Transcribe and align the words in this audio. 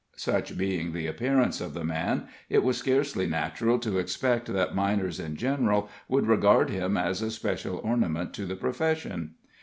Such 0.17 0.57
being 0.57 0.93
the 0.93 1.05
appearance 1.05 1.61
of 1.61 1.75
the 1.75 1.83
man, 1.83 2.27
it 2.49 2.63
was 2.63 2.75
scarcely 2.77 3.27
natural 3.27 3.77
to 3.77 3.99
expect 3.99 4.47
that 4.51 4.73
miners 4.73 5.19
in 5.19 5.35
general 5.35 5.89
would 6.09 6.25
regard 6.25 6.71
him 6.71 6.97
as 6.97 7.21
a 7.21 7.29
special 7.29 7.75
ornament 7.83 8.33
to 8.33 8.47
the 8.47 8.55
profession. 8.55 9.35